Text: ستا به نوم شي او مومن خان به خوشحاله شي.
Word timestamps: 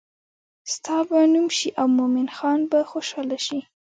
ستا 0.73 0.97
به 1.09 1.19
نوم 1.33 1.47
شي 1.57 1.69
او 1.81 1.87
مومن 1.97 2.27
خان 2.37 2.59
به 2.71 2.79
خوشحاله 2.91 3.37
شي. 3.45 3.59